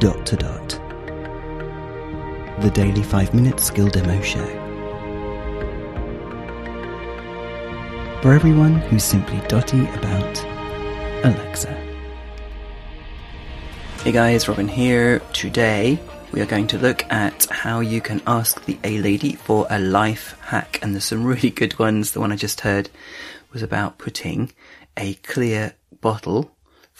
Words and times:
Dot 0.00 0.24
to 0.24 0.36
Dot. 0.36 0.68
The 2.62 2.70
daily 2.72 3.02
5 3.02 3.34
minute 3.34 3.60
skill 3.60 3.86
demo 3.88 4.18
show. 4.22 4.46
For 8.22 8.32
everyone 8.32 8.76
who's 8.76 9.04
simply 9.04 9.46
dotty 9.46 9.86
about 9.90 10.42
Alexa. 11.22 11.74
Hey 14.02 14.12
guys, 14.12 14.48
Robin 14.48 14.68
here. 14.68 15.18
Today 15.34 15.98
we 16.32 16.40
are 16.40 16.46
going 16.46 16.68
to 16.68 16.78
look 16.78 17.04
at 17.12 17.44
how 17.50 17.80
you 17.80 18.00
can 18.00 18.22
ask 18.26 18.64
the 18.64 18.78
A 18.84 19.02
lady 19.02 19.34
for 19.34 19.66
a 19.68 19.78
life 19.78 20.34
hack, 20.40 20.78
and 20.80 20.94
there's 20.94 21.04
some 21.04 21.24
really 21.26 21.50
good 21.50 21.78
ones. 21.78 22.12
The 22.12 22.20
one 22.20 22.32
I 22.32 22.36
just 22.36 22.62
heard 22.62 22.88
was 23.52 23.62
about 23.62 23.98
putting 23.98 24.50
a 24.96 25.12
clear 25.12 25.74
bottle 26.00 26.50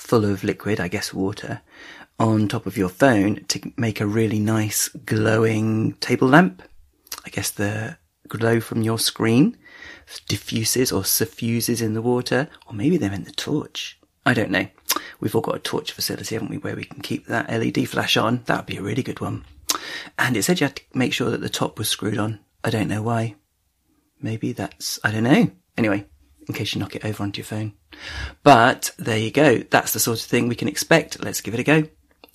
full 0.01 0.25
of 0.25 0.43
liquid, 0.43 0.81
I 0.81 0.89
guess 0.89 1.13
water, 1.15 1.61
on 2.19 2.49
top 2.49 2.67
of 2.67 2.77
your 2.77 2.89
phone 2.89 3.45
to 3.49 3.73
make 3.77 4.01
a 4.01 4.07
really 4.07 4.41
nice 4.41 4.89
glowing 4.89 5.93
table 5.95 6.27
lamp. 6.27 6.63
I 7.25 7.31
guess 7.31 7.51
the 7.51 7.99
glow 8.27 8.61
from 8.61 8.83
your 8.83 8.99
screen 8.99 9.57
diffuses 10.27 10.91
or 10.91 11.05
suffuses 11.05 11.83
in 11.83 11.95
the 11.95 12.03
water, 12.03 12.49
or 12.67 12.73
maybe 12.73 12.97
they 12.97 13.09
meant 13.09 13.27
the 13.27 13.33
torch. 13.33 14.01
I 14.25 14.35
don't 14.35 14.51
know. 14.51 14.67
We've 15.21 15.35
all 15.35 15.43
got 15.43 15.57
a 15.57 15.61
torch 15.61 15.93
facility, 15.93 16.35
haven't 16.35 16.51
we, 16.51 16.59
where 16.59 16.77
we 16.77 16.85
can 16.85 17.03
keep 17.03 17.27
that 17.27 17.51
LED 17.51 17.89
flash 17.89 18.17
on. 18.17 18.43
That 18.47 18.57
would 18.59 18.67
be 18.67 18.79
a 18.79 18.83
really 18.83 19.03
good 19.03 19.21
one. 19.21 19.45
And 20.19 20.37
it 20.37 20.43
said 20.43 20.61
you 20.61 20.67
had 20.67 20.77
to 20.77 20.83
make 20.95 21.13
sure 21.13 21.31
that 21.31 21.41
the 21.41 21.49
top 21.49 21.79
was 21.79 21.89
screwed 21.89 22.19
on. 22.19 22.41
I 22.65 22.71
don't 22.71 22.89
know 22.89 23.03
why. 23.03 23.37
Maybe 24.21 24.53
that's, 24.53 24.99
I 25.05 25.11
don't 25.11 25.25
know. 25.25 25.51
Anyway, 25.77 26.07
in 26.51 26.55
case 26.55 26.75
you 26.75 26.81
knock 26.81 26.97
it 26.97 27.05
over 27.05 27.23
onto 27.23 27.39
your 27.39 27.47
phone. 27.47 27.73
But 28.43 28.93
there 28.99 29.19
you 29.19 29.31
go. 29.31 29.59
That's 29.59 29.93
the 29.93 30.01
sort 30.01 30.21
of 30.21 30.25
thing 30.25 30.49
we 30.49 30.55
can 30.55 30.69
expect. 30.69 31.23
Let's 31.23 31.41
give 31.41 31.55
it 31.55 31.61
a 31.61 31.65
go. 31.65 31.89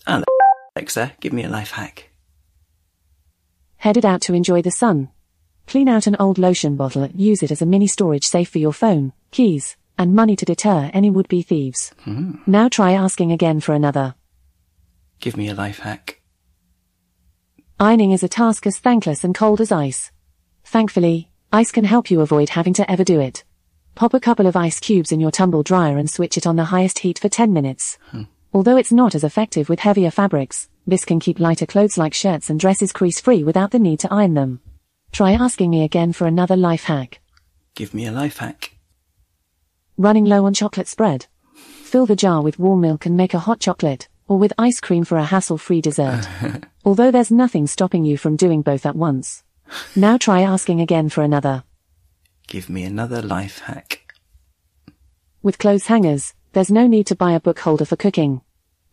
Ah, 0.07 0.23
Alexa, 0.75 1.13
give 1.19 1.33
me 1.33 1.43
a 1.43 1.49
life 1.49 1.71
hack. 1.71 2.09
Headed 3.77 4.05
out 4.05 4.21
to 4.21 4.33
enjoy 4.33 4.61
the 4.61 4.71
sun. 4.71 5.09
Clean 5.67 5.87
out 5.89 6.07
an 6.07 6.15
old 6.19 6.37
lotion 6.37 6.75
bottle 6.75 7.03
and 7.03 7.19
use 7.19 7.43
it 7.43 7.51
as 7.51 7.61
a 7.61 7.65
mini 7.65 7.87
storage 7.87 8.25
safe 8.25 8.49
for 8.49 8.59
your 8.59 8.73
phone, 8.73 9.13
keys, 9.31 9.75
and 9.97 10.15
money 10.15 10.35
to 10.35 10.45
deter 10.45 10.91
any 10.93 11.09
would-be 11.09 11.41
thieves. 11.41 11.91
Hmm. 12.03 12.35
Now 12.45 12.69
try 12.69 12.93
asking 12.93 13.31
again 13.31 13.59
for 13.59 13.73
another. 13.73 14.15
Give 15.19 15.37
me 15.37 15.49
a 15.49 15.55
life 15.55 15.79
hack. 15.79 16.21
Ironing 17.79 18.11
is 18.11 18.23
a 18.23 18.29
task 18.29 18.65
as 18.67 18.79
thankless 18.79 19.23
and 19.23 19.35
cold 19.35 19.59
as 19.59 19.71
ice. 19.71 20.11
Thankfully, 20.63 21.29
ice 21.51 21.71
can 21.71 21.85
help 21.85 22.09
you 22.09 22.21
avoid 22.21 22.49
having 22.49 22.73
to 22.73 22.89
ever 22.89 23.03
do 23.03 23.19
it. 23.19 23.43
Pop 23.95 24.13
a 24.13 24.19
couple 24.19 24.45
of 24.45 24.57
ice 24.57 24.81
cubes 24.81 25.13
in 25.13 25.21
your 25.21 25.31
tumble 25.31 25.63
dryer 25.63 25.97
and 25.97 26.09
switch 26.09 26.37
it 26.37 26.45
on 26.45 26.57
the 26.57 26.65
highest 26.65 26.99
heat 26.99 27.17
for 27.17 27.29
10 27.29 27.53
minutes. 27.53 27.97
Hmm. 28.11 28.23
Although 28.53 28.75
it's 28.75 28.91
not 28.91 29.15
as 29.15 29.23
effective 29.23 29.69
with 29.69 29.79
heavier 29.79 30.11
fabrics, 30.11 30.67
this 30.85 31.05
can 31.05 31.21
keep 31.21 31.39
lighter 31.39 31.65
clothes 31.65 31.97
like 31.97 32.13
shirts 32.13 32.49
and 32.49 32.59
dresses 32.59 32.91
crease 32.91 33.21
free 33.21 33.41
without 33.41 33.71
the 33.71 33.79
need 33.79 34.01
to 34.01 34.13
iron 34.13 34.33
them. 34.33 34.59
Try 35.13 35.31
asking 35.31 35.69
me 35.69 35.83
again 35.83 36.11
for 36.11 36.27
another 36.27 36.57
life 36.57 36.83
hack. 36.83 37.21
Give 37.73 37.93
me 37.93 38.05
a 38.05 38.11
life 38.11 38.37
hack. 38.39 38.75
Running 39.97 40.25
low 40.25 40.45
on 40.45 40.53
chocolate 40.53 40.89
spread. 40.89 41.27
Fill 41.53 42.05
the 42.05 42.17
jar 42.17 42.41
with 42.41 42.59
warm 42.59 42.81
milk 42.81 43.05
and 43.05 43.15
make 43.15 43.33
a 43.33 43.39
hot 43.39 43.61
chocolate, 43.61 44.09
or 44.27 44.37
with 44.37 44.51
ice 44.57 44.81
cream 44.81 45.05
for 45.05 45.17
a 45.17 45.23
hassle-free 45.23 45.79
dessert. 45.79 46.27
Although 46.83 47.11
there's 47.11 47.31
nothing 47.31 47.65
stopping 47.65 48.03
you 48.03 48.17
from 48.17 48.35
doing 48.35 48.61
both 48.61 48.85
at 48.85 48.97
once. 48.97 49.43
Now 49.95 50.17
try 50.17 50.41
asking 50.41 50.81
again 50.81 51.07
for 51.07 51.21
another. 51.23 51.63
Give 52.47 52.69
me 52.69 52.83
another 52.83 53.21
life 53.21 53.59
hack. 53.59 54.13
With 55.41 55.57
clothes 55.57 55.87
hangers, 55.87 56.33
there's 56.53 56.71
no 56.71 56.87
need 56.87 57.07
to 57.07 57.15
buy 57.15 57.33
a 57.33 57.39
book 57.39 57.59
holder 57.59 57.85
for 57.85 57.95
cooking. 57.95 58.41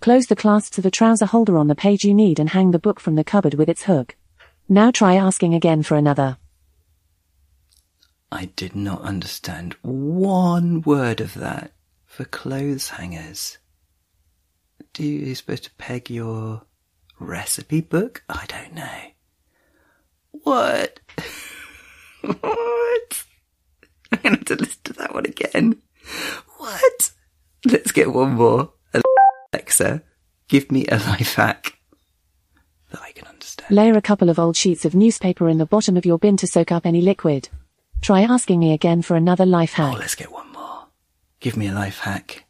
Close 0.01 0.27
the 0.27 0.37
clasps 0.37 0.79
of 0.79 0.85
the 0.85 0.91
trouser 0.91 1.27
holder 1.27 1.57
on 1.57 1.69
the 1.69 1.75
page 1.75 2.05
you 2.05 2.13
need 2.13 2.41
and 2.41 2.51
hang 2.51 2.73
the 2.73 2.79
book 2.79 2.99
from 2.99 3.15
the 3.15 3.25
cupboard 3.25 3.55
with 3.55 3.69
its 3.69 3.85
hook. 3.85 4.17
Now 4.69 4.91
try 4.91 5.15
asking 5.15 5.55
again 5.55 5.83
for 5.83 5.97
another. 5.97 6.39
I 8.33 8.47
did 8.57 8.75
not 8.75 9.03
understand 9.03 9.77
one 9.83 10.81
word 10.81 11.21
of 11.21 11.35
that 11.35 11.73
for 12.05 12.25
clothes 12.25 12.89
hangers. 12.89 13.59
Do 14.93 15.05
you, 15.05 15.27
you 15.27 15.35
supposed 15.35 15.65
to 15.65 15.75
peg 15.75 16.11
your 16.11 16.63
recipe 17.19 17.81
book? 17.81 18.25
I 18.29 18.45
don't 18.47 18.75
know. 18.75 19.13
What? 20.33 21.01
I'm 24.25 24.35
going 24.35 24.45
to 24.45 24.53
have 24.53 24.59
to 24.59 24.65
listen 24.65 24.81
to 24.85 24.93
that 24.95 25.15
one 25.15 25.27
again. 25.27 25.83
What? 26.59 27.11
Let's 27.65 27.93
get 27.93 28.13
one 28.13 28.35
more. 28.35 28.73
Alexa, 29.53 30.03
give 30.49 30.71
me 30.71 30.87
a 30.87 30.97
life 30.97 31.35
hack 31.35 31.79
that 32.91 33.03
I 33.03 33.13
can 33.13 33.27
understand. 33.27 33.71
Layer 33.75 33.97
a 33.97 34.03
couple 34.03 34.29
of 34.29 34.39
old 34.39 34.57
sheets 34.57 34.85
of 34.85 34.95
newspaper 34.95 35.49
in 35.49 35.59
the 35.59 35.67
bottom 35.67 35.97
of 35.97 36.07
your 36.07 36.19
bin 36.19 36.37
to 36.39 36.47
soak 36.47 36.71
up 36.73 36.87
any 36.87 37.01
liquid. 37.01 37.49
Try 38.01 38.23
asking 38.23 38.61
me 38.61 38.73
again 38.73 39.03
for 39.03 39.17
another 39.17 39.47
life 39.47 39.75
hack. 39.75 39.95
Oh, 39.95 39.99
let's 39.99 40.15
get 40.15 40.33
one 40.33 40.51
more. 40.53 40.87
Give 41.41 41.57
me 41.57 41.69
a 41.69 41.75
life 41.75 41.99
hack. 42.01 42.45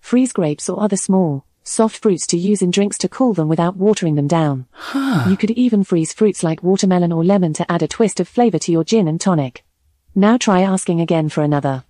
Freeze 0.00 0.32
grapes 0.32 0.68
or 0.68 0.82
other 0.82 0.96
small, 0.96 1.44
soft 1.62 1.96
fruits 1.96 2.26
to 2.28 2.36
use 2.36 2.60
in 2.60 2.70
drinks 2.70 2.98
to 2.98 3.08
cool 3.08 3.34
them 3.34 3.48
without 3.48 3.76
watering 3.76 4.14
them 4.14 4.26
down. 4.26 4.66
Huh. 4.72 5.28
You 5.28 5.36
could 5.36 5.52
even 5.52 5.84
freeze 5.84 6.12
fruits 6.12 6.42
like 6.42 6.62
watermelon 6.62 7.12
or 7.12 7.24
lemon 7.24 7.52
to 7.54 7.70
add 7.70 7.82
a 7.82 7.88
twist 7.88 8.18
of 8.20 8.28
flavor 8.28 8.58
to 8.60 8.72
your 8.72 8.84
gin 8.84 9.08
and 9.08 9.20
tonic. 9.20 9.64
Now 10.14 10.36
try 10.36 10.60
asking 10.60 11.00
again 11.00 11.28
for 11.28 11.42
another. 11.42 11.84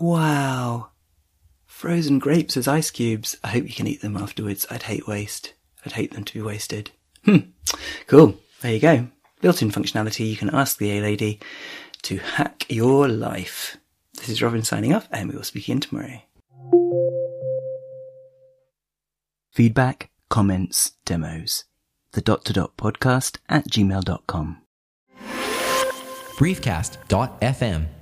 Wow. 0.00 0.88
Frozen 1.66 2.18
grapes 2.20 2.56
as 2.56 2.68
ice 2.68 2.90
cubes. 2.90 3.36
I 3.42 3.48
hope 3.48 3.64
you 3.64 3.74
can 3.74 3.86
eat 3.86 4.00
them 4.00 4.16
afterwards. 4.16 4.66
I'd 4.70 4.84
hate 4.84 5.06
waste. 5.06 5.54
I'd 5.84 5.92
hate 5.92 6.12
them 6.12 6.24
to 6.24 6.32
be 6.34 6.42
wasted. 6.42 6.90
Hmm. 7.24 7.38
Cool. 8.06 8.38
There 8.60 8.72
you 8.72 8.80
go. 8.80 9.08
Built-in 9.40 9.70
functionality. 9.70 10.28
You 10.28 10.36
can 10.36 10.54
ask 10.54 10.78
the 10.78 10.90
A 10.92 11.00
lady 11.02 11.40
to 12.02 12.18
hack 12.18 12.66
your 12.68 13.08
life. 13.08 13.76
This 14.14 14.28
is 14.28 14.42
Robin 14.42 14.62
signing 14.62 14.94
off 14.94 15.08
and 15.10 15.28
we 15.28 15.36
will 15.36 15.42
speak 15.42 15.64
again 15.64 15.80
tomorrow. 15.80 16.20
Feedback, 19.50 20.10
comments, 20.28 20.92
demos. 21.04 21.64
The 22.12 22.20
dot 22.20 22.44
to 22.46 22.52
dot 22.52 22.76
podcast 22.76 23.38
at 23.48 23.68
gmail.com. 23.68 24.63
briefcast.fm 26.36 27.86